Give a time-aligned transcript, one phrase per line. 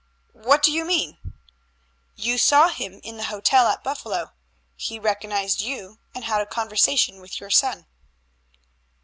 [0.47, 1.19] "What do you mean?"
[2.15, 4.31] "You saw him in the hotel at Buffalo.
[4.75, 7.85] He recognized you, and had a conversation with your son."